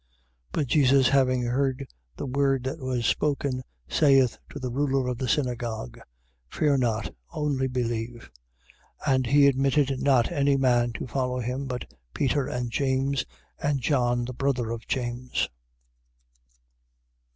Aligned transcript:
5:36. 0.01 0.07
But 0.53 0.65
Jesus 0.67 1.07
having 1.09 1.43
heard 1.43 1.87
the 2.17 2.25
word 2.25 2.63
that 2.63 2.79
was 2.79 3.05
spoken, 3.05 3.61
saith 3.87 4.39
to 4.49 4.57
the 4.57 4.71
ruler 4.71 5.07
of 5.07 5.19
the 5.19 5.27
synagogue: 5.27 5.99
Fear 6.49 6.77
not, 6.79 7.13
only 7.33 7.67
believe. 7.67 8.31
5:37. 9.05 9.13
And 9.13 9.27
he 9.27 9.45
admitted 9.45 9.99
not 10.01 10.31
any 10.31 10.57
man 10.57 10.91
to 10.93 11.05
follow 11.05 11.39
him, 11.39 11.67
but 11.67 11.85
Peter, 12.15 12.47
and 12.47 12.71
James, 12.71 13.25
and 13.61 13.79
John 13.79 14.25
the 14.25 14.33
brother 14.33 14.71
of 14.71 14.87
James. 14.87 15.47